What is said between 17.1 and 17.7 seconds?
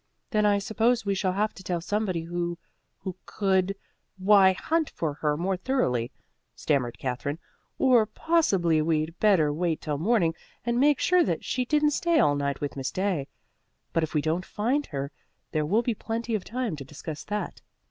that."